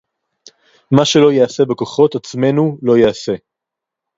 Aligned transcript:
מַה 0.95 1.05
שֶּׁלֹּא 1.05 1.33
יֵעָשֶׂה 1.33 1.65
בְּכֹחוֹת 1.65 2.15
עַצְמֵנוּ— 2.15 2.77
לֹא 2.85 2.97
יֵעָשֶׂה. 2.97 3.35